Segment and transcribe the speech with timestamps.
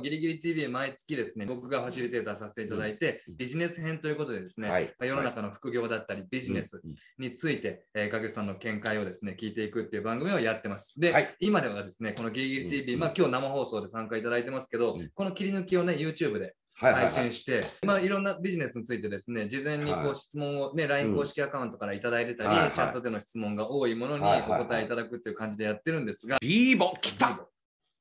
[0.00, 4.84] ギリギリ TV 毎月ですね、僕がファシリテーターさせていただいて、うんビジネス編ということでですね、はい。
[4.98, 10.98] まあ世の中の副業だったりビジネスうんについて、えー、影さんの見解をですね、聞いていくっていう番組をやってます。
[10.98, 11.36] で、はい。
[11.40, 16.54] 今ではですね、このギリギリ TV、うんまあ今日生放送で参加いただいてますけど、うんこの切り抜きをね、YouTube で。
[16.76, 20.10] 配信して、まあ、いろんなビジネスについてですね、事前にこはい。
[20.12, 27.38] う質問をね、LINE 公式アカウントからいただいてたり、チャットでの質問が多いものにお答えいただくっていう感じでやってるんですが、ビーボ来た。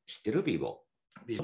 [0.05, 0.43] 知ってる？
[0.43, 0.79] ビーボ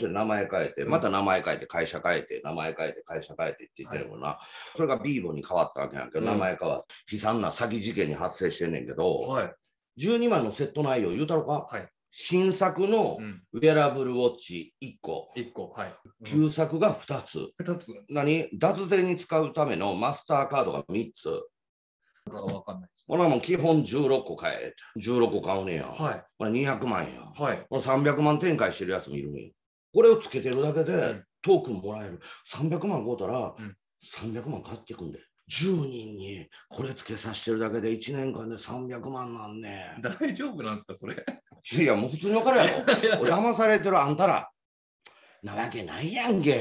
[0.07, 4.39] 名前変えて、うんまた名前変えて、会社変えて、名前変えて、会社変えてって言ってるもんな。
[4.75, 9.55] それがビーボに変わったわけやんけど、うん名前変わって、悲惨な詐欺事件に発生してんねんけど、はい。
[9.99, 13.43] 12万のセット内容言うたろか、はい新作のうん。
[13.51, 15.71] ウェアラブルウォッチ1個、1個。
[15.71, 15.93] はい。
[16.23, 17.49] 旧作が2つ。
[17.61, 18.47] 2つ何？
[18.57, 21.43] 脱税に使うためのマスターカードが3つ。
[22.31, 23.03] がわかんないです。
[23.05, 24.73] ほなもう基本16個買え。
[24.97, 25.87] 16個買うねんや。
[25.87, 26.23] はい。
[26.37, 27.21] これ200万や。
[27.37, 27.65] はい。
[27.69, 29.51] これ300万展開してるやつもいるねん。
[29.95, 32.19] これをつけてるだけで、んトークンもらえる。
[32.53, 35.19] 300万買うたら、うん300万買ってくんで。
[35.49, 41.15] 10人にこれつけさせてるだけで1年間で300万なんね大丈夫なんですか、それ？
[41.15, 41.81] ん。
[41.81, 42.65] いや、もう普通に分かるや
[43.17, 43.25] ろ。
[43.25, 44.49] 騙されてるあんたら。
[45.43, 46.59] なわけないやんけ。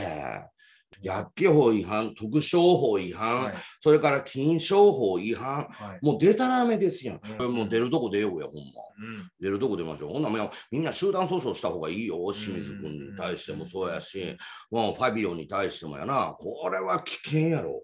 [1.02, 3.54] 薬機法違反、特商法違反、はい。
[3.80, 5.66] それから金商法違反。
[5.70, 6.04] はい。
[6.04, 7.20] もう出たらめですやん。
[7.38, 8.60] うんもう出るとこ出ようや、ほんま。
[8.98, 9.30] うん。
[9.40, 10.12] 出るとこ出ましょう。
[10.12, 10.30] ほんな
[10.70, 12.16] みんな集団訴訟した方がいいよ。
[12.32, 14.36] 清水君に対してもそうやし、
[14.70, 16.34] もうファビオに対してもやな。
[16.38, 17.82] これは危険やろ。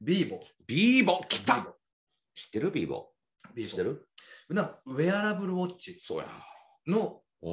[0.00, 0.40] ビーボ。
[0.66, 1.66] ビーボ来た
[2.34, 2.70] 知ってる？
[2.70, 3.11] ビーボ
[3.54, 4.08] ビーボ知ってる？
[4.50, 6.26] なウェアラブルウォッチそうや。
[6.86, 7.50] の、う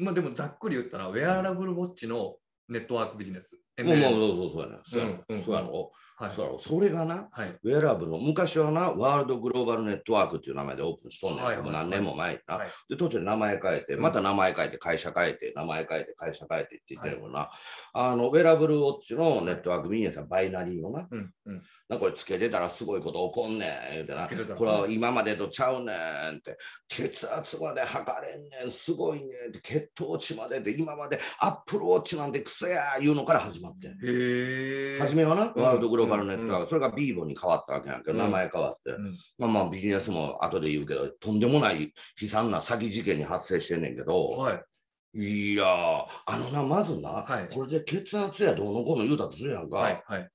[0.00, 0.04] ん。
[0.04, 2.36] まあでもざっくり言ったら、ウェアラブルウォッチの
[2.68, 3.58] ネットワークビジネス。
[3.80, 4.78] もうもうそうそうそうやね。
[4.84, 5.44] そうやうんうんろ。
[5.44, 5.92] そうやろ。
[6.16, 6.30] はい。
[6.36, 6.58] そうやろ。
[6.58, 7.58] それがな、はい。
[7.62, 11.44] ウェアラブルの昔はな、ワールドグローバルネットワークっていう名前でオープンしとんねん。
[11.44, 12.58] はいはい何年も前にな。
[12.58, 17.50] はいで、途中で名前変えて、うんまた名前変えて、会社変えて、名前変えて、会社変えてって言ってるもんな。
[17.94, 21.08] あの、ウェアラブルウォッチのネットワークビジネスはバイナリーのな。
[21.10, 21.32] うん。
[21.46, 21.62] うん。
[21.88, 23.92] なこれつけてたらすごいこと起こんねん。
[23.92, 24.26] 言うてな。
[24.56, 25.92] これは今までとちゃうね
[26.32, 26.56] んって。
[26.88, 28.70] 血圧まで測れんねん。
[28.70, 29.60] すごいねんって。
[29.60, 33.90] 血糖値までで、今までアップルウォッチなんてクソやいうのから始まってん。
[33.90, 34.98] へえ。
[35.00, 44.62] 初めはな、うんワールドグローバルネットワーク、うんそれがビーボに変わったわけやんけど、うん名前変わって、うんまあまあビジネスも後で言うけど、とんでもない悲惨な詐欺事件に発生してんねんけど、はい。
[45.14, 50.02] いやー、あのな、まずな、はいこれで血圧やどうのこうの言うたとするやんか、はい。
[50.06, 50.28] はい。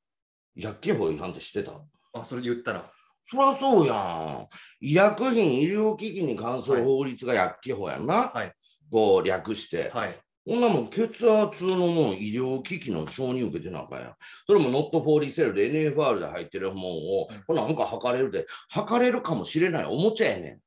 [0.55, 1.73] 薬機法違反って知ってた？
[2.13, 2.91] あ、それ言ったら。
[3.29, 4.47] そりゃそうやん。
[4.79, 8.31] 医薬品、医療機器に関する法律が薬機法やんな。
[8.33, 8.53] はい。
[8.91, 9.91] こう略して。
[9.94, 10.19] はい。
[10.47, 14.13] こんなもん血圧のもん医療機器の承認受けてなあかんやん。
[14.45, 20.59] それもノットフォーリーセルで NFR で入ってるもんを、うんこれなんか測れるで、測れるかもしれないおもちゃやねん。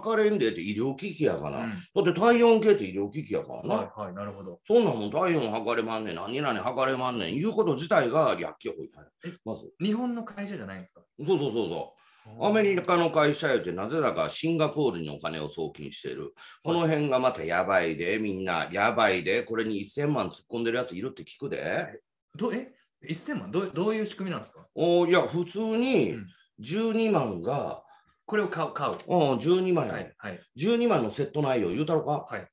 [0.00, 1.58] 測れんでって医療機器やから。
[1.60, 3.74] うんだって体温計って医療機器やからな。
[3.76, 4.00] はい。
[4.00, 4.14] はい。
[4.14, 4.60] なるほど。
[4.66, 9.70] そんなんもん体温測れまんねん、何々測れまんねん、いうこと自体が薬機法違反やえまず。
[9.80, 11.02] 日本の会社じゃないんですか？
[11.18, 12.44] そうそうそうそう。
[12.44, 16.34] アメリカの会社やってなぜだかシンガポールにお金を送金している。
[16.62, 22.00] この辺がまたやばいで、みんなやばいで、これに1000万突っ込んでるやついるって聞くで。
[22.36, 23.50] どえ ?1000 万？
[23.50, 24.66] どうどういう仕組みなんですか？
[24.74, 26.26] おいや、普通にうん
[26.60, 27.82] 12万が、
[28.28, 28.72] これを買う。
[28.74, 28.92] 買う。
[28.92, 28.98] うん、
[29.38, 30.14] 12万や、はい。
[30.18, 30.40] はい。
[30.58, 32.46] 12万のセット内容言うたろか、はい。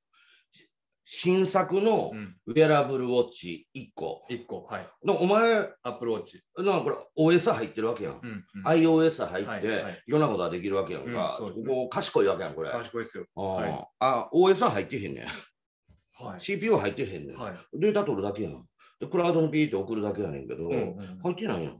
[1.04, 2.38] 新作のうん。
[2.48, 4.26] ウェアラブルウォッチ1個。
[4.30, 4.64] 1個。
[4.64, 4.88] はい。
[5.04, 6.42] でお前、アップルウォッチ。
[6.58, 8.20] なんかこれ OS 入ってるわけやん。
[8.24, 8.46] うん。
[8.56, 11.38] うん iOS 入って、はいはいいろんなことができるわけやんか。
[11.42, 12.72] うんねここ賢いわけやん、これ。
[12.72, 13.26] 賢いですよ。
[13.36, 16.24] あ,、はいあ、OS 入ってへんねん。
[16.26, 16.40] はい。
[16.40, 17.38] CPU 入ってへんねん。
[17.38, 17.54] はい。
[17.74, 18.64] データ取るだけやん。
[19.02, 21.78] で、クラウドにピーって送るだけやねんけど、うんうん入ってないやん。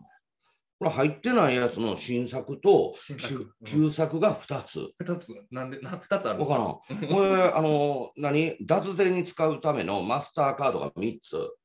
[0.78, 4.92] これ入ってないやつの新作と旧旧作が2つ。
[5.00, 7.08] 二つ、なんで、な二つあるんですわからん。
[7.08, 8.58] これ、あの、何？
[8.66, 11.56] 脱税に使うためのマスターカードが3つ。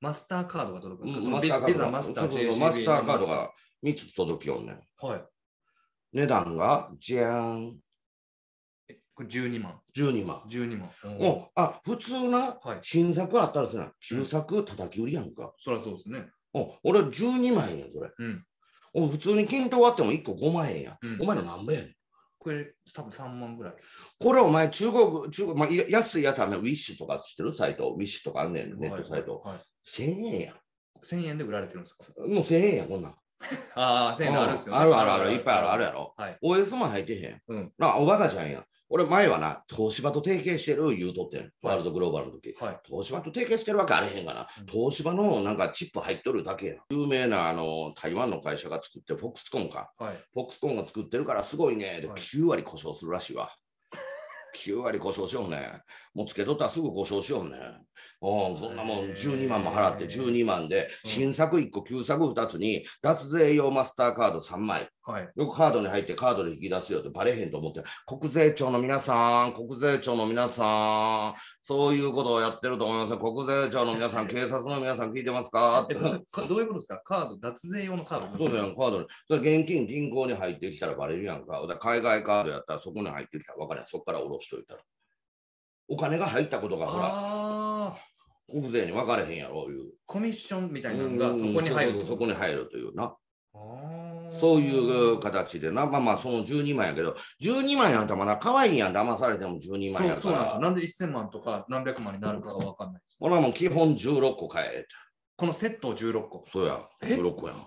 [0.00, 3.50] マスターカードが届くんですか、マスターカードがマスター、カードが
[3.82, 4.82] 3つ届きよんねん。
[5.06, 5.24] はい。
[6.12, 7.80] 値段が、じゃーん、
[8.88, 9.80] えこれ12万。
[9.96, 10.42] 12万。
[10.46, 10.90] 12万。
[11.18, 12.78] もう、あ、普通な、はい。
[12.82, 15.54] 新作あったらさな、旧作叩き売りやんか。
[15.58, 16.30] そりゃそうですね。
[16.58, 18.10] お俺12万円やん、それ。
[18.18, 18.44] うん。
[18.94, 20.98] お普通に均等割っても1個5万円やん。
[21.02, 21.94] うんお前の何ぼやねん。
[22.38, 23.74] これ、多分3万ぐらい。
[24.20, 27.54] これお前中国、中国、まあ、い安いやつはね、ウィッシュとか知ってる？
[27.54, 29.40] サイト、ウィッシュとかあんねん、ネットサイト。
[29.40, 29.58] はい。
[29.86, 30.54] 1000円やん。
[31.04, 32.04] 1000円で売られてるんですか？
[32.20, 33.14] もう1000円や、こんなん。
[33.74, 34.80] ああ、1000円であるっすよね。
[34.80, 36.14] あるあるある、いっぱいあるあるやろ。
[36.16, 36.38] はい。
[36.42, 37.42] OS も入ってへん。
[37.48, 38.64] うんなおバカちゃんや。
[38.88, 41.50] 俺前はな、東芝と提携してる言うとってん。
[41.62, 42.54] ワールドグローバルの時。
[42.60, 42.80] はい。
[42.84, 44.66] 東芝と提携してるわけあれへんがなうん。
[44.66, 46.74] 東芝のなんかチップ入っとるだけや。
[46.90, 49.90] 有名なあの台湾の会社が作って、フォックスコンか。
[49.98, 50.16] はい。
[50.32, 52.00] フォックスコンが作ってるからすごいね。
[52.00, 53.50] で、はい9割故障するらしいわ。
[54.56, 55.82] 9割故障しようね。
[56.14, 57.58] もうつけとったらすぐ故障しようね。
[58.22, 64.88] うん、こんなもん12万も払って12万で、うん新作1個、旧作2つに、脱税用マスターカード3枚。
[65.02, 65.28] はい。
[65.36, 73.18] よくカードに入ってカードで引き出すよってバレへんと思って、国税庁の皆さん、国税庁の皆さん、そういうことをやってると思いますよ。
[73.18, 75.86] 国税庁の皆さん、 警察の皆さん聞いてますか？
[75.90, 77.00] えどういうことですか？
[77.04, 79.06] カード、脱税用のカードそうだよ、カードに。
[79.28, 81.64] それ現金銀行に入ってきたらバレるやんか。
[81.68, 83.86] だ海外カードやったらそこに入ってきたら分かるやん。
[83.86, 84.80] そこから下ろしといたら。
[85.88, 87.08] お金が入ったことがほら、
[87.88, 87.96] ああ、
[88.50, 89.92] 国税に分かれへんやろ、いう。
[90.06, 93.14] コミッションみたいなのがそこに入るうんそこに入るというな。
[94.30, 100.20] そういう形でな、まあまあその12万やけど、12万やったらまだ可愛いやん、騙されても12万やから。
[100.20, 100.60] そうそうなんですよ。
[100.60, 103.16] なんで1000万とか何百万になるかが分かんないです。
[103.18, 104.86] ほらもう基本16個買え。
[105.36, 106.44] このセットを16個。
[106.48, 107.66] そうや、え？16個やん。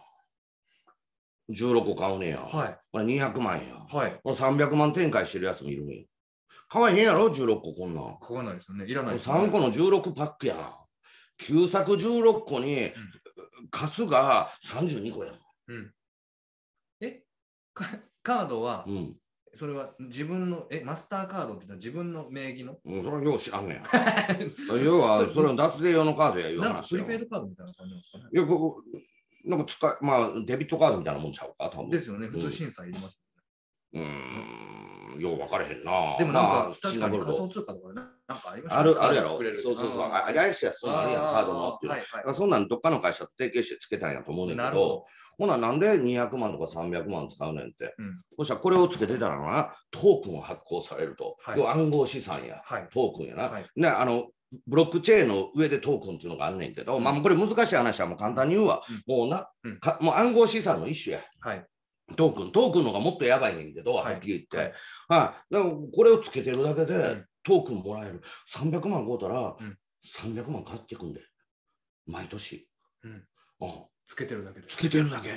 [1.52, 2.40] 16個買うねや。
[2.40, 2.78] はい。
[2.92, 3.76] これ200万や。
[3.92, 4.20] はい。
[4.24, 6.06] これ300万展開してるやつもいるん
[6.70, 6.80] や。
[6.82, 8.18] 可愛いへんやろ、16個こんなん。
[8.22, 8.86] 買わないですよね。
[8.86, 10.74] いらないですよね、3個の16パックやん。
[11.38, 12.92] 旧作16個に、
[13.72, 15.36] カスが32個やん。
[15.68, 15.94] うん。
[17.02, 17.24] え？
[17.74, 17.86] か
[18.22, 19.16] カードは、うん。
[19.54, 22.78] それは自分の、え、マスターカードって言ったら自分の名義の？
[22.86, 23.84] うん、それはよう知らんねん。
[24.86, 27.04] 要は、それの脱税用のカードやいう話よ。
[27.06, 28.26] プリペイドカードみたいな感じなんですかね。
[28.32, 28.84] いや、ここ、
[29.46, 31.90] なんか使い、まあ、デビットカードみたいなもんちゃうか、多分。
[31.90, 32.28] ですよね。
[32.28, 33.20] 普通審査いります。
[33.94, 34.69] うーん、
[35.20, 36.16] よう分かれへんな。
[36.18, 39.30] でもなんまあか、確かに仮想通貨とかね、なんかありましたある、あるやろ。
[39.62, 39.98] そうそうそう。
[39.98, 41.98] んあ怪しいやつ、そうあるやん、カードのっていうの。
[41.98, 45.06] はいだからそんなんどっかの会社と提携してつけたんやと思うねんけど、ほ
[45.40, 47.96] ほな、なんで200万とか300万使うねんって。
[47.98, 51.36] うんそしたらこれをつけてたらな、トークンを発行されると。
[51.42, 52.76] はい暗号資産や、ど。
[52.76, 52.88] はい。
[52.92, 53.44] トークンやな。
[53.50, 54.28] はいね、あの、
[54.68, 58.82] ブロックチェーンの上でトークンっていうのがあんねんけど、うんまあこれ難しい話はもう簡単に言うわ。
[59.08, 61.22] もうな、うんかもう暗号資産の一種や。
[61.42, 61.66] はい。
[62.16, 64.58] トークン、トークンのがもっとやばいねんけど、はっきり言って。
[64.58, 64.66] はい
[65.08, 65.54] はい。
[65.54, 68.22] だからこれをつけてるだけで、んトークンもらえる。
[68.54, 69.78] 300万買うたら、うん
[70.24, 71.22] 300万買ってくんで。
[72.08, 72.68] 毎年。
[73.04, 73.24] うんうん
[74.06, 74.78] つけてるだけでつ。
[74.78, 75.30] けてるだけ。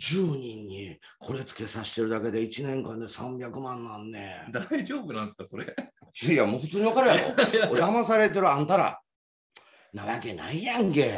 [0.00, 4.44] 10人にこれつけさせてるだけで1年間で300万なんね。
[4.52, 5.74] 大丈夫なんですか、それ？
[6.22, 7.34] いや、もう普通に分かるやろ。
[7.70, 9.00] 俺騙されてるあんたら。
[9.92, 11.12] なわけないやんけ。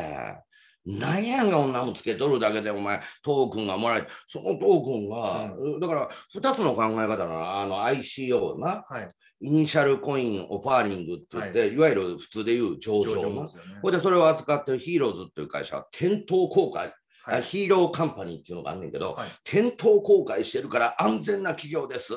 [0.86, 8.84] なんやんが女もつけとるだけでお前トークンがもらえそのトークンが、だから2つの考え方なあの ICO な。
[8.88, 9.08] はい。
[9.40, 13.42] イニシャルコインオファーリングって言って、い、わゆる普通で言う上場な。
[13.42, 13.80] ですよね。
[13.82, 17.38] ほいでそれを扱ってるヒーローズっていう会社は店頭公開、はい。
[17.38, 19.28] あヒーローカンパニーっていうのがあんねんけど、はい。
[19.42, 22.14] 店頭公開してるから安全な企業です、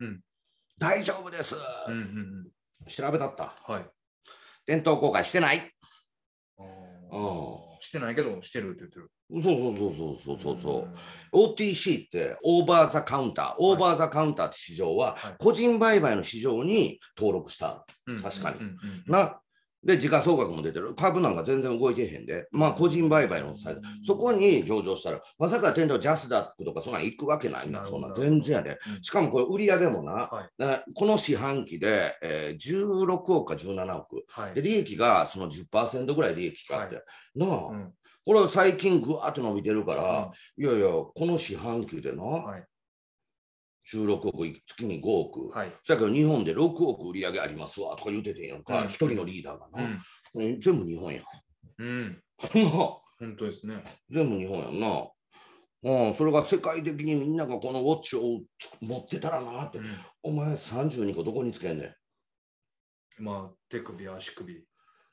[0.00, 0.20] うん。
[0.78, 1.54] 大丈夫です、
[1.86, 2.50] うんうんうん。
[2.88, 3.54] 調べたった。
[3.70, 3.86] はい。
[4.64, 5.70] 店頭公開してない。
[6.58, 9.10] あうーしてないけど、してるって言ってる。
[9.30, 10.58] そうそうそうそうそうそう。
[10.62, 10.88] そ
[11.32, 13.54] う、OTC ってオーバーザカウンター。
[13.58, 15.34] オーバーザカウンターって市場ははい。
[15.38, 18.58] 個人売買の市場に登録したうん確かに。
[19.06, 19.40] な
[19.84, 20.94] で時価総額も出てる。
[20.94, 22.48] 株なんか全然動いてへんで。
[22.50, 27.84] まあ個人売買のサイトそこに上場したらまさか店頭ジャスダックとかそんなん行くわけないな。
[27.84, 28.78] そんなん全然やで。
[28.96, 29.02] うん。
[29.02, 30.50] しかもこれ売り上げもな、はい。
[30.58, 34.24] なこの四半期で、えー16億か17億。
[34.28, 34.54] はい。
[34.54, 37.02] で利益がその10%ぐらい利益があって、
[37.34, 37.92] なあ、うん。
[38.24, 42.64] これは最近ぐわっと伸びてるから、いやいや、この四半期でな、はい
[43.92, 45.72] 16億、月に5億、はい。
[45.84, 50.00] そやけど日本で6億売り上げありますわとか言うててんやんか、うん一、人のリーダーがな、うん
[50.42, 51.24] うん全部日本やん。
[51.78, 52.22] うん。
[52.54, 52.70] な
[53.18, 53.82] 本当ですね。
[54.10, 55.08] 全部日本やんな。
[55.82, 58.40] うん、それが世界的にみんながこのウォッチを
[58.80, 59.82] 持ってたらなって、う
[60.22, 61.84] お前32個どこにつけんね
[63.20, 63.22] ん。
[63.22, 64.64] んまあ、手首、足首。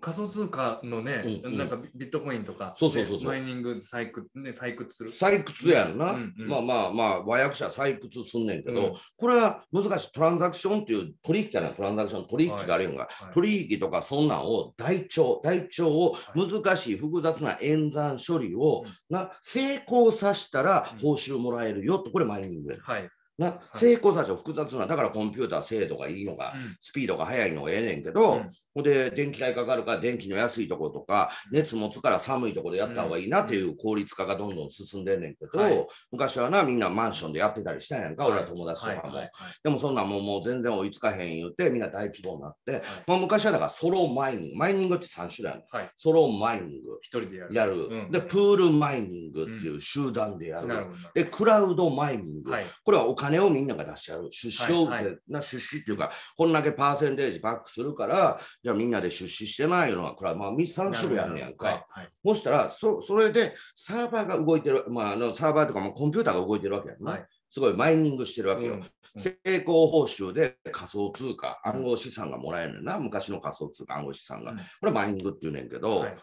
[0.00, 1.58] 仮想通貨のね、うんうん。
[1.58, 3.20] なんかビビットコインとか、そうそうそうそう。
[3.20, 5.10] ねマイニング採掘、ね、採掘する。
[5.10, 6.48] 採掘やんな、うんうん。
[6.48, 8.92] まあまあまあ和訳者採掘すんねんけど、うん。
[9.16, 19.16] これは難しいトランザクションっていう取引じゃないトランザクション取引があるやんが、はい取引とかそんなんを台帳台帳を難しい複雑な演算処理を、うん。
[19.16, 20.98] な成功させたらうん。
[21.00, 23.08] 報酬もらえるよとこれマイニングやはい。
[23.36, 26.76] な成功させ複雑なだからコンピューター精度がいいのが、うん。
[26.80, 28.50] スピードが速いのがええねんけど、うん。
[28.74, 35.86] ほんで電気代かかるから電気の安いところとか熱持つから寒いところでやった方がいいなっていう効率化がどんどん進んでんねんけど、はい。
[36.12, 39.12] 昔はなみんなマンションでやってたりしたんやんか、俺ら友達とかも、はい。
[39.12, 39.14] はい。
[39.16, 39.30] はい
[39.64, 42.82] でもそんなんもうもう全然追いつかへん言うてみんな大規模になって、はい。
[43.06, 44.58] まあ、昔はだからソロマイニング。
[44.58, 45.90] マイニングって3種類あるはい。
[45.96, 46.98] ソロマイニング。
[47.00, 47.54] 一人でやる。
[47.54, 48.10] やる、うん。
[48.10, 50.68] でプールマイニングっていう集団でやる。
[51.14, 52.66] でクラウドマイニング、はい。
[52.84, 54.28] これはお金をみんなが出し合う。
[54.30, 54.88] 出資を
[55.28, 61.66] な出資っていうか、こんだけパーセンテージバックするから、じゃあみんなで出資してないのは、これはまあ3、3種類あるんやんか。
[61.66, 67.12] はいはいそしたらそ、それでサーバーが動いてる、まあ、あのサーバーとかもコンピューターが動いてるわけやんな。
[67.12, 68.74] はいすごいマイニングしてるわけよ。
[68.74, 68.84] うん
[69.16, 74.50] 成功報酬で仮想通貨、暗号資産がもらえるねんな、昔の仮想通貨、暗号資産が。
[74.50, 76.16] うんこれマイニングって言うねんけど、はい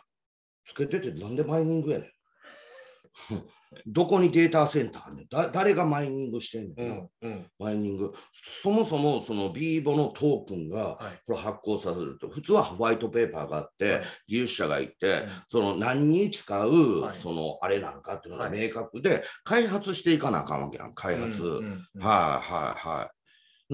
[0.65, 2.11] つけててなんでマイニングやねん。
[3.85, 6.95] どこにデータセンターあんねんだ誰がマイニングしてんねんな。
[6.95, 8.13] うんうんマイニング、
[8.61, 21.41] そもそもそのビーボのトークンがはいこれ発行させると、普通はホワイトペーパーがあって、はい技術者がいて、うんその何に使う、はいそのあれなのかっていうのがはい明確で、開発していかなあかんわけやん、開発。
[21.41, 21.63] うんうん
[21.95, 23.09] うんはいはいはい。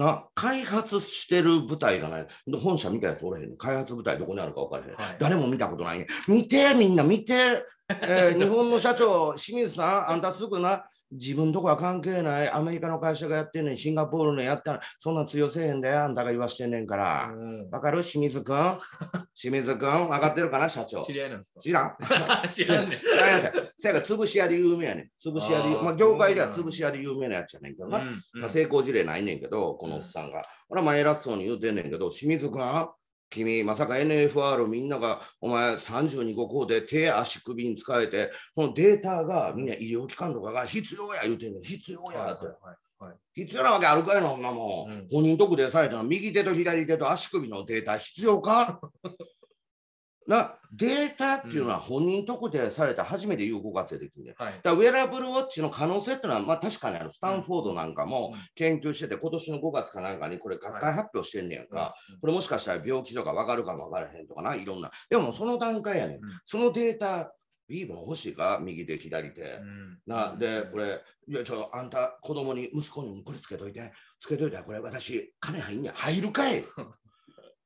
[0.00, 2.26] な開発してる部隊がない。
[2.62, 4.94] 本社見たやつおれへん開発部隊どこにあるか分からへん。
[4.94, 6.32] はい誰も見たことないねん。
[6.32, 7.64] 見て、みんな見て。
[7.90, 17.30] えー日本の社長、清水さん、あんたすぐな、自分とこは関係ない、アメリカの会社がやってんねん、シンガポールのやったら、そんな強せえへんで、あんたが言わしてんねんから。
[17.34, 18.02] うんわかる？
[18.02, 18.78] 清水くん？
[19.34, 20.08] 清水くん？
[20.10, 21.00] 分かってるかな、社長？
[21.02, 21.60] 知り合いなんですか？
[21.62, 21.96] 知らん
[22.52, 22.98] 知らんねん。
[23.00, 23.72] 知らんやつ。
[23.78, 25.10] せやから潰し屋で有名やねん。
[25.26, 28.00] 潰し屋でまあ、業界では潰し屋で有名なやつやねんけどな。
[28.00, 30.42] うんうんまあ、成功事例ないねんけど、このおっさんが。
[30.68, 32.60] 俺はまあ偉そうに言うてんねんけど、清水君、
[33.30, 41.62] 君、まさか NFR みんながお前32個こうで手足首に使えて、そのデータがみんな医療機関とかが必要や言うてんねん。
[41.62, 42.46] 必要やって。
[42.46, 44.90] はいはいはい必要なわけあるかいな、そんなもん。
[44.90, 48.80] うん本人特定されたの右手と左手と足首のデータ必要か？
[50.28, 54.36] なデータっていうのは本人特定された初めて有効活用できるんだよ。
[54.38, 57.10] はいだからウェアラブルウォッチの可能性っていうのは、まあ、確かにある。
[57.12, 61.94] スタンフォードなんかもうん研究してて、今年の5月かなんかにこれ学会発表してんねやんか。
[62.12, 64.90] うんこれもしかしたら病気とか分かるかも分からへんとかな、いろんな。
[65.08, 66.16] でもその段階やねん。
[66.16, 67.32] うんそのデータ、
[67.66, 69.42] ビーボン欲しいか右手、左手。
[69.42, 75.92] うんなで、これ、いや、ちょ、あんた、子供に、息子にもこれつけといて、つけといたら、これ、私、金入んねん。
[75.92, 76.64] 入るかい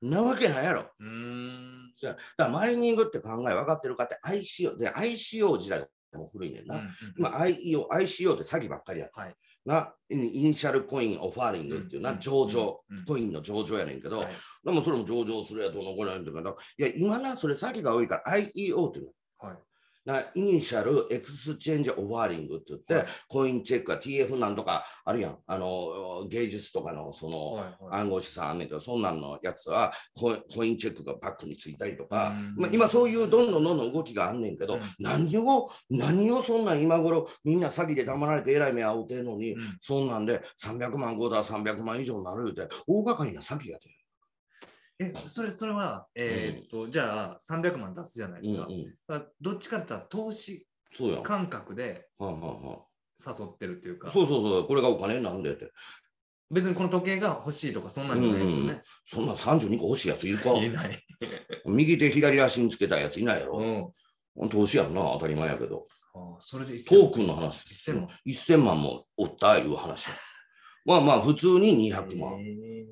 [0.02, 0.90] なわけないやろ。
[0.98, 1.92] うーん。
[2.02, 6.76] だから、マイニングって考え分かってるかって、ICO、で、ICO 時代も古いねんな。
[6.76, 9.08] うんうん今、IEO、ICO って詐欺ばっかりや。
[9.12, 9.34] はい。
[9.64, 12.20] な、イニシャルコインオファーリングっていうな、うん。
[12.20, 12.80] 上場。
[13.06, 14.28] コインの上場やねんけど、はい。
[14.64, 19.12] でもそれも上場するやどうのこうのやんとかな、いや、今な、それ詐欺が多いから IEO っていうの。
[19.38, 19.56] はい。
[19.56, 19.58] な
[20.34, 23.06] Initial Exchange Offering って言って、はい。
[23.28, 25.38] コインチェックが TF なんとかあるやん。
[25.46, 28.00] あの芸術とかのその、はいはい。
[28.00, 32.54] 暗号資産あんねんけど、そんなんのやつはコインコインチェックがバックについたりとか、うん。
[32.56, 34.80] まあ、今そういうどんどんどんどん動きがあんねんけど、うん。
[34.98, 39.78] 何を、何をそんなん今頃みんな詐欺で騙されてえらい目遭うてんのに、うん。
[39.80, 44.01] そんなんで300万5だ300万以上になる言うて、大掛かりな詐欺やで。
[45.06, 48.66] え、それ、それは、えーっと、じゃあ300万出すじゃないですか。
[48.66, 48.72] か
[49.08, 50.66] らどっちかって言ったら投資
[50.96, 51.16] そうやん。
[51.18, 52.86] は感覚であ、はあは
[53.38, 55.70] 誘ってるっていうかあ、、そうそうそう、これがお金になんでって。
[56.50, 58.82] 別にこの時計が欲しいとかそんなんじゃないですよね。
[59.06, 60.98] そんな32個欲しいやついるか言えない。
[61.64, 63.92] 右手左足につけたやついないやうろ。
[64.44, 64.48] ん。
[64.50, 65.86] 投資やんな、当たり前やけど。
[66.14, 67.66] ああそれでトークンの話。
[67.90, 68.08] 1000万。
[68.26, 70.12] 1000万もおったいう話や。
[70.84, 72.38] まあまあ、普通に200万。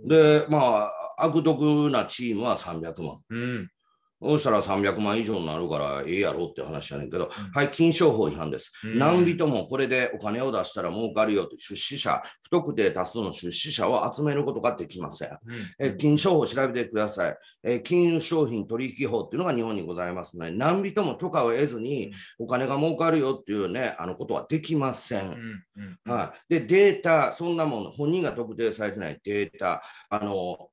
[0.06, 0.92] で、まあ、
[1.24, 3.20] 悪徳なチームは300万。
[3.30, 3.70] うん。
[4.22, 8.70] そうしたら300万以上になるからええやろって話やねんけど、うんはい、金商法違反です。
[8.84, 15.30] うん何人もこれでお金を出したら儲かるよって出資者、不特定多数の出資者を集めることができません。
[15.30, 15.36] うん
[15.78, 25.30] え金商法を調べてください、え金融商品取引法っていうのが日本にございますので、何人も許可を得ずにお金が儲かるよっていうね、あのことはできません。
[25.30, 25.64] うん
[26.06, 30.68] うんはい、で、データ、そんなもの、本人が特定されてないデータ、あの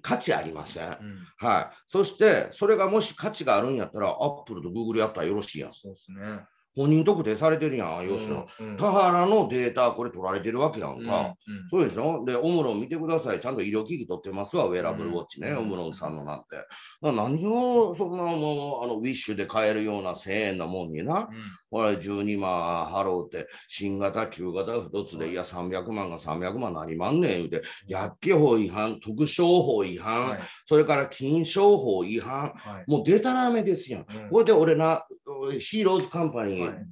[0.00, 0.88] 価値ありません。
[0.88, 0.98] うん
[1.36, 1.76] はい。
[1.86, 5.72] そして、それがもし価値があるんやったら、アップルとグーグルやったらよろしいやん。
[5.72, 6.44] そうですね。
[6.78, 8.42] 本人特定されてるやん、要するに。
[8.60, 8.76] うん。
[8.76, 11.34] 田原のデータ、これ取られてるわけやんか。
[11.46, 12.24] うんそうでしょ？
[12.24, 13.40] で、オムロン見てください。
[13.40, 15.58] ちゃんと医療機器取ってますわ、ウェアラブルウォッチね、うん。
[15.58, 16.56] オムロンさんのなんて。
[17.02, 21.28] な何をそんなもう、あの、ウィッシュで買えるような1000円なもんにな、
[21.70, 30.40] これ12万払うて、新型、旧型2つで、いや、300万が300万何万ねん言うて、薬機法違反、特商法違反、はい。
[30.64, 32.90] それから金商法違反、はい。
[32.90, 34.06] もうデタラメですやん。
[34.08, 34.30] うん。
[34.30, 35.04] これで俺な、
[35.58, 36.86] ヒーローズカンパニー、はい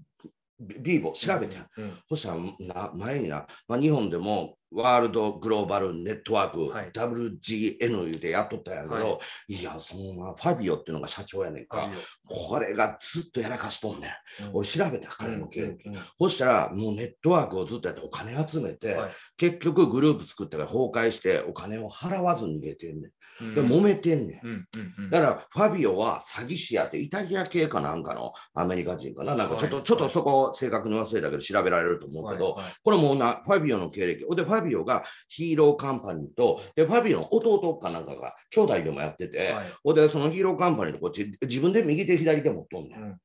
[0.59, 1.67] ビビーボ調べてん。
[1.76, 9.18] うんそしたらな前にな、まあ、日本でもワールドグローバルネットワーク、はい WGN 言うてやっとったんやけど、、は
[9.49, 11.90] いや、そんなファビオっていうのが社長やねんか、はい
[12.28, 14.11] これがずっとやらかしとんねん。
[14.52, 15.88] 俺調べた彼の経歴。
[15.88, 23.54] うんうんそしたらもうネットワークをずっとやってお金集めて、はい結局グループ作ってから崩壊してお金を払わず逃げてんねうんん。
[23.54, 24.46] で、揉めてんねん。
[24.46, 29.35] うんうんうんだから、ファビオは詐欺師やって、イタリア系かなんかのアメリカ人かな。
[29.35, 34.25] なんかちょっと、はいちょっとそこ正確に忘れたけど調べられると思うけど、はいはいこれもうな、ファビオの経歴。
[34.35, 39.67] で、ファビオがヒーローカンパニーと、で、ファビオの弟かなんかが兄弟でもやってて、はい。
[39.83, 43.03] ほんで、そのヒーローカンパニーとこっち、自分で右手左手持っとんねん。
[43.03, 43.17] うん。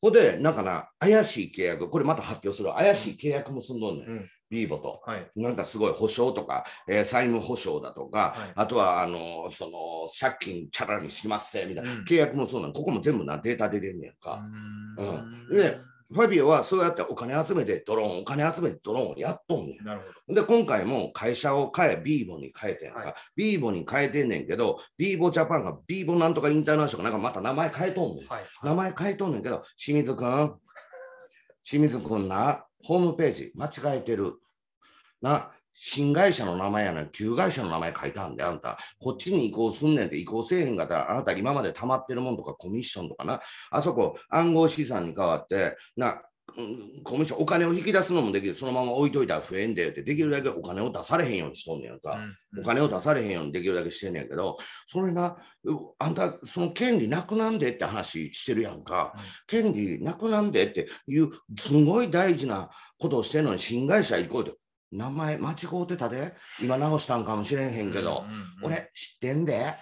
[0.00, 4.30] ほんで、なんかな、怪しい契約、これまた発表する、怪しい契約もすんどんねん、うん。
[4.48, 5.02] ビーボと。
[5.04, 5.30] はい。
[5.36, 8.52] なんかすごい保証とか、えー債務保証だとか、はい。
[8.56, 12.04] あとはあのその借金チャラにしますせみたいな、うん。
[12.04, 14.42] 契約もそうなの、ここも全部なデータ出てんねんか。
[14.98, 15.56] ううん。
[15.56, 15.78] で
[16.12, 19.78] ファビオはそうやってお金集めてドローン、お金集めてドローンをやっとんね
[20.28, 20.34] ん。
[20.34, 28.26] で、今回も会社を変え、ビーボに変えてんか、はいビーボに変えてんねんけど、ビーボジャパンがビーボなんとかインターナショナルなんかまた名前変えとんねん。
[28.26, 28.34] ど。
[28.34, 28.44] はい。
[28.64, 30.54] 名前変えとんねんけど、清水くん、
[31.62, 34.34] 清水くんな、ホームページ間違えてる。
[35.22, 46.22] な、新会社の名前やのに旧会社の名前書いたんで、あんた、こっちに移行すんねんって移行せえへんかったら、あなた今まで溜まってるもんとかコミッションとかな、あそこ暗号資産に変わって、な、
[46.56, 52.18] うんコミッション、お金を引き出すのもできる、そのまま置いといたら増えんでって、できるだけお金を出されへんようにしとんねやんか。
[52.58, 59.14] お金を出されへんようにできるだけしてんねんけど、それな、うあんた、その権利なくなんでって話してるやんか。
[59.46, 64.56] 権利なくなんでっていう、すごい大事なことをしてんのに、新会社行こうと。
[64.92, 69.74] 名前間違うてたで、今直したんかもしれへんけど、うんうんうん俺知ってんで。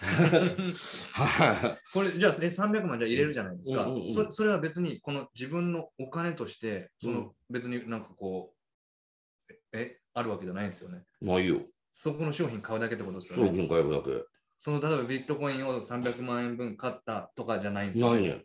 [1.12, 11.26] は これじゃあえ300万じゃあ入れるじゃないですか、うんうんうんそそれは別にこの自分のお金としてそのうん別になんかこうええあるわけじゃないんですよねい。
[11.26, 11.60] ないよ。
[11.92, 14.24] そこの商品買うだけってことですよ送ね金買えるだけ。
[14.56, 18.44] その例えばビットコインを300万円分買ったとかじゃないんですよないねん。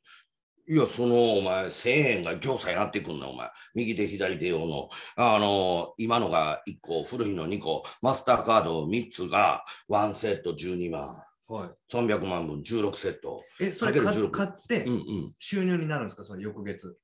[0.68, 3.50] いや、その、お前、1000円が業者やってくんな、お前。
[3.76, 4.90] 右手、左手用の。
[5.18, 11.22] あの、今のが1個、古いの2個、マスターカード3つが、1セット12万。
[11.46, 13.38] はい300万分16セット。
[13.60, 15.36] えそれ買かける16買ってうんうん。
[15.38, 16.24] 収入になるんですか？
[16.24, 16.96] その翌月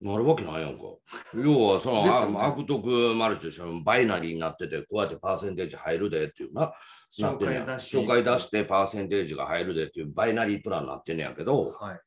[0.00, 0.84] なるわけないやんか。
[1.36, 6.72] 要は、その、ねあ悪徳マルチとしてもバイナリーになってて、こうやってパーセンテージ入るでっていうな。
[7.20, 12.00] な紹介出して紹介出してパーセンテージが入るでっていうバイナリープランになってんねやけど、はい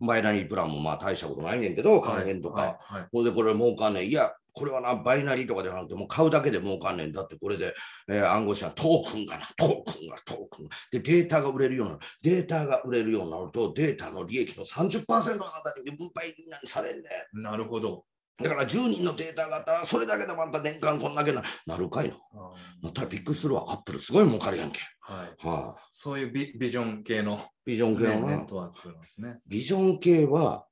[0.00, 2.60] バイナリープランもまあ大したことないねんけど、還元とか。
[2.60, 4.08] はいはいほんでこれ儲かんねん。
[4.08, 7.74] いや、これはな、バイナリーとかじゃなくて、もう買うだけで儲かんねんだって、これで、
[8.08, 10.76] えー暗号資産、トークンがな、トークンが、トークンが。
[10.90, 12.06] で、データが売れるようになる。
[12.22, 15.06] データが売れるようになると、データの利益の30%
[15.38, 16.34] の中で分配に
[16.68, 17.42] されんねん。
[17.42, 18.04] なるほど
[18.42, 22.14] だから10人のデータがあったら、それだけでまた年間こんだけな、なるかいな。
[22.34, 23.66] あーなったらびっくりするわ。
[23.68, 24.80] アップルすごい儲かるやんけ。
[25.00, 28.46] はいはあ、そういうビビジョン系の、ビジョン系ね、のなネッ。
[28.46, 30.66] トワークですねビジョン系は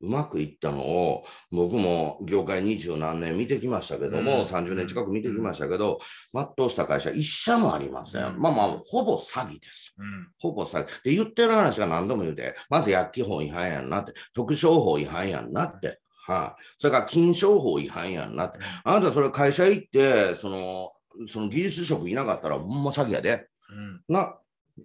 [0.00, 6.00] うまくいったのを僕も業界二十何年見てきましたけども、うん30年近く見てきましたけど、
[6.32, 8.26] 全うした会社一社もありません。
[8.26, 9.94] うんまあまあ、ほぼ詐欺です。
[9.98, 11.02] うんほぼ詐欺。
[11.04, 18.58] で、言ってる話が何度も言うて、まず薬機法違反やんなって、特商法違反やんなって、はい、それから金商法違反やんなって。
[18.84, 20.90] あなたそれ会社行って、その、
[21.26, 23.48] その技術職いなかったらほんま詐欺やで。
[23.70, 24.34] うんな、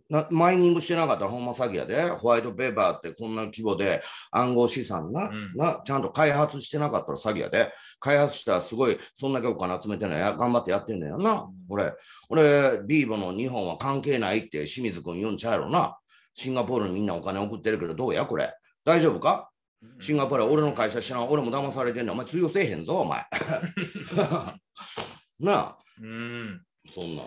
[0.10, 2.10] なマイニングしてなかったらほんま詐欺やで。
[2.10, 4.02] ホワイトペーパーってこんな規模で
[4.32, 7.72] 暗号資産な、うんな、ちゃんと開発してなかったら詐欺やで。
[8.00, 11.42] 開発したらすごい、そんだけお金集めてんのや、頑張ってやってんのやな。
[11.42, 11.94] うん俺、
[12.30, 15.98] 俺、ビーボの日本は関係ないって清水君言うんちゃうやろな。
[16.34, 18.54] シンガポールにみんなお金送ってるけどどうやこれ？
[18.84, 19.52] 大丈夫か？
[20.00, 21.30] シンガポールは俺の会社知らん。
[21.30, 22.14] 俺も騙されてんねん。
[22.14, 23.26] お前通用せえへんぞ、お前。
[25.40, 26.62] なあ、うん
[26.94, 27.24] そんな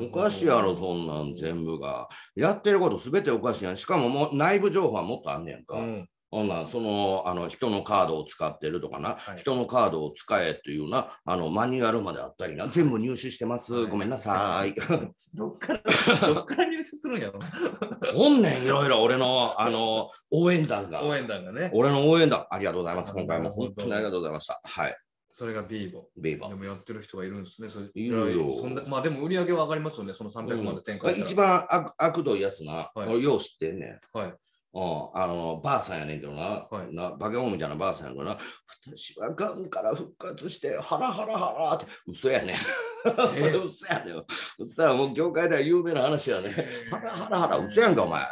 [0.00, 2.08] おかしいやろ、そんなん全部が。
[2.34, 3.76] やってることすべておかしいやん。
[3.76, 5.76] しかももう内部情報はもっとあんねやんか。
[5.78, 14.74] うんほんならそのあの人のカードを使ってるとかな、はい人のカードを使えっていうなあのマニュアルまであったりな全部入手してます、はいごめんなさい。
[15.32, 17.38] どっから、どっから入手するんやろ
[18.14, 21.02] おんねんいろいろ俺のあの応援団が。
[21.02, 21.70] 応援団がね。
[21.72, 23.12] 俺の応援団ありがとうございます。
[23.12, 24.60] 今回も本当にありがとうございました。
[24.62, 24.94] はい。
[25.32, 26.08] それがビーボ。
[26.16, 26.50] ベイバー。
[26.50, 27.70] でもやってる人がいるんですね。
[27.70, 30.12] それいるよそんなまあでも売り上げは上がりますよね。
[30.12, 31.30] その300万で展開したら。
[31.30, 34.18] 一番あ悪どいやつな、はい俺よう知ってんねん。
[34.18, 34.34] はい。
[34.76, 36.94] うん、あのばあさんやねんけどな,、はい。
[36.94, 38.38] なバケモンみたいなばあさんやけどな。
[38.84, 42.56] 私はがんから復活してハラハラハラって嘘やねん。
[43.06, 44.24] それ嘘やねん。
[44.58, 46.50] 嘘やもう業界では有名な話やね
[46.90, 48.26] ハラハラハラ嘘やんかお前。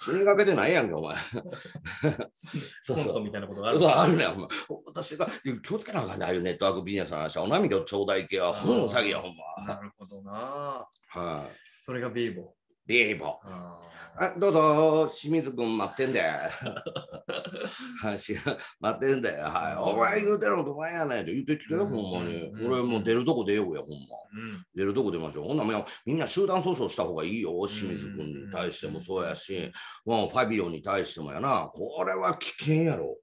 [0.00, 1.16] 死にかけてないやんかお前。
[2.80, 3.22] そうそう。
[3.22, 3.78] みたいなことがある。
[3.78, 4.48] そうあるねんお前。
[4.86, 5.28] 私が
[5.62, 7.36] 気をつけなあかんねああいうネットワークビジネスの話。
[7.36, 9.74] はお涙をちょうだい系はほんの詐欺やほんま。
[9.74, 10.88] なるほどな。
[11.10, 11.56] はい。
[11.82, 12.54] それがビーボ。
[12.92, 13.78] ビーボあ
[14.18, 16.20] あどうぞ、清水君待ってんで。
[18.02, 18.36] はいし
[18.78, 19.30] 待ってんで。
[19.30, 19.76] はい。
[19.76, 22.42] お前言うてるのどないやねんって言ってきてよ、ほんまに。
[22.48, 23.96] うん俺もう出るとこ出ようや、ほんま。
[24.34, 24.66] うん。
[24.74, 25.48] 出るとこ出ましょう。
[25.48, 25.64] ほんな
[26.04, 27.52] みんな集団訴訟した方がいいよ。
[27.66, 29.72] 清水君に対してもそうやし、
[30.04, 31.70] もうファビオに対してもやな。
[31.72, 33.18] これは危険やろ。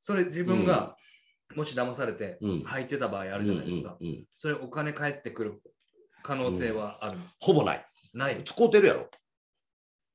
[0.00, 0.96] それ自分が
[1.56, 3.98] もし騙されてうん入ってた場合あるじゃないですか。
[4.30, 5.60] それお金返ってくる
[6.22, 7.36] 可能性はあるんです。
[7.40, 7.87] ほぼない。
[8.12, 8.42] ない。
[8.44, 9.08] 使うてるやろ。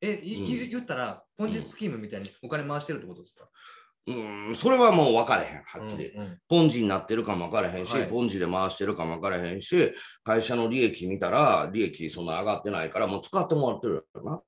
[0.02, 3.48] え、いうん言言ったら、ポンジスキームみたいにお金回してるってことですか、
[4.06, 6.10] うん、それはもう分かれへん、はっきり。
[6.10, 14.42] うんうんポンジになってるかも分からへんし、はいポンジで回してるかも分からへんし、会社の利益見たら、利益そんな上がってないから、もう使ってもらってるよな。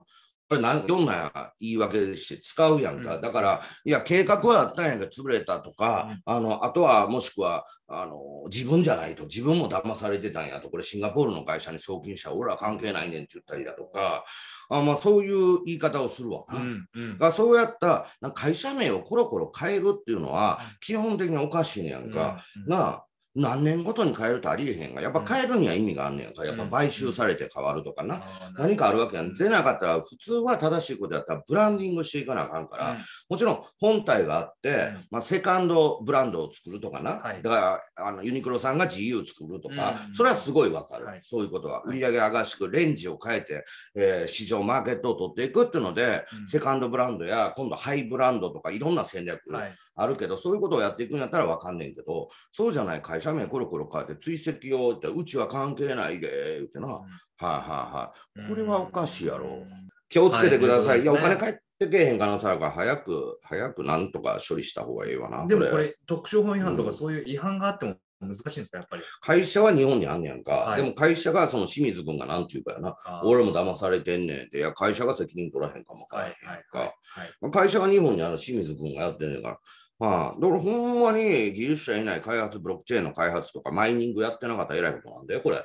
[0.47, 3.15] これなんどんな言い訳して使うやんか。
[3.15, 8.19] うんだから、いや、計画はあったんやけど、潰れたとか、あのあとはもしくはあの
[8.51, 14.25] 自分じゃないと、自分も騙されてたんやと、これシンガポールの会社に送金したら、俺は関係ないねんって言ったりだとか、
[14.69, 16.60] あまあ、そういう言い方をするわな。
[16.60, 22.43] うんうんがそうやった会社名をコロコロ変えるっていうのは基本的におかしいねやんか。
[22.65, 23.05] うんなあ
[23.36, 26.45] 何年ごとに変えるとありえへんがやっぱ変えるには意味があんねやんか。
[26.45, 28.24] やっぱ買収されて変わるとかな。
[28.58, 29.36] 何かあるわけやん。
[29.36, 32.98] でなかったら普通は正しいことやったらブランディングしていかなあかんから、うん。
[33.30, 35.06] もちろん本体があって、ん。
[35.12, 37.41] まあ、セカンドブランドを作るとかな、はい。
[37.41, 40.15] だからあのユニクロさんが GU 作るとか、うん。
[40.15, 41.19] それはすごいわかる、はい。
[41.21, 41.84] そういうことは。
[41.84, 46.48] 売り上げ上がしくレンジを変えて、えー市場マーケットを取っていくっていうので、うん。
[46.48, 49.74] セカンドブランドや今度ハイブランドとかいろんな戦略はい。
[49.95, 56.88] あるけど、そういうことをやっていくんやったらわかんねんけど、そうじゃない会社名コロコロ変えて追跡をって、うちは関係ないで、言ってな。
[56.88, 57.02] は
[57.42, 58.50] いはいはい。
[58.50, 59.64] これはおかしいやろ。
[60.10, 60.88] 気をつけてください。
[60.88, 65.46] はいいや、お金返ってけえへん可能性あるから、早く、早くなんとか処理した方がいいわな。
[65.46, 69.04] でもこれ、特殊法違反とうんかそういう違反があっても難しいんですか、やっぱり。
[69.22, 70.54] 会社は日本にあんねやんか。
[70.54, 72.96] はいでも会社がその清水君がなんて言うかやな。
[73.24, 76.80] 俺も騙されてんねんって、いや、会社が責任取らへんかもわかへんやんいはいはいか。
[76.80, 77.52] はい。
[77.52, 79.60] 会社が日本にある清水君がやってんねんから。
[79.97, 85.63] まあ、だからほんまに技術者いない開発、ブロックチェーンの開発とかマイニングやってなかったら偉いことなんだよ、これ。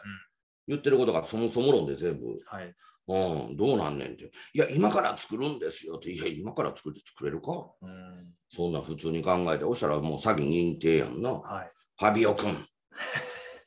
[0.68, 2.26] 言ってることがそもそも論で全部。
[2.46, 2.74] はい。
[3.08, 4.30] うん、どうなんねんって。
[4.54, 6.12] いや、今から作るんですよって。
[6.12, 7.50] いや、今から作って作れるか？
[7.82, 11.30] うんそんな普通に考えて、おっしゃらもう詐欺認定やんな。
[11.30, 11.72] はい。
[11.98, 12.56] ファビオ君、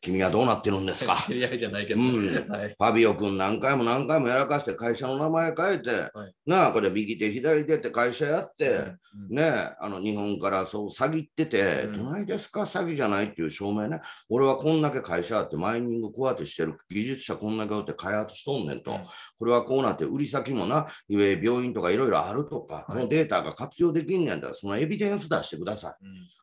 [0.03, 1.15] 君はどうなってるんですか？
[1.15, 2.01] 知り合いじゃないけど。
[2.01, 2.49] うん。
[2.49, 2.69] はい。
[2.69, 6.33] ファビオ君何回も何回もやらかして会社の名前変えて、はい。
[6.45, 9.35] なあ、これ右手左手って会社やって、うん。
[9.35, 11.97] ねえ、あの日本からそう詐欺ってて、うん。
[12.05, 19.03] どないですか、詐欺じゃないっていう証明ね、俺はこんだけ会社あって、マイニングこうやってしてる、技術者こんだけおって開発しとんねんと、うん。
[19.39, 24.49] これはこうなって、売り先もな、いわゆる病院とかいろいろあるとか、このデータが活用できんねんだ。
[24.49, 25.93] ら、そのエビデンス出してください。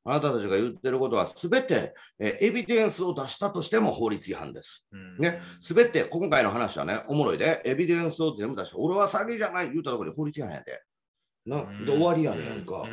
[0.04, 4.86] うんあなたたちが言ってることは、すべて、えエビデンスを出したとしても法律違反です。
[4.92, 10.82] うんね、すべて今回の話はね、おもろいで、エビデンスを全部出して、俺は詐欺じゃない言うたところで法律違反やで。
[11.46, 12.86] な、で終わりやねんか。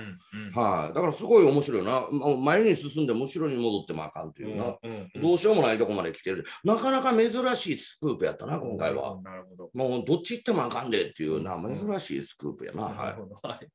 [0.53, 2.07] はい、だからすごい面白いな。
[2.37, 4.77] 前に進んで後ろに戻ってもあかんというな。
[5.21, 6.45] どうしようもないとこまで来てる。
[6.63, 9.21] なかなか珍しいスクープやったな、今回は。
[9.21, 9.69] なるほど。
[9.73, 12.89] もうどっち行ってもあかんでっていうな、珍しいスクープやな。
[12.89, 13.39] なはいるほど。
[13.43, 13.67] はい。